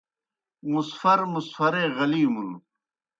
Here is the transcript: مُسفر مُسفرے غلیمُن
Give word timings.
مُسفر 0.71 1.19
مُسفرے 1.33 1.83
غلیمُن 1.97 2.49